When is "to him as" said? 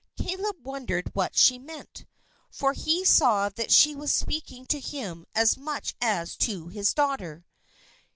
4.65-5.57